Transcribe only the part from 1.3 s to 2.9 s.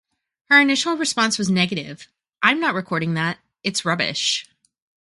was negative, I'm not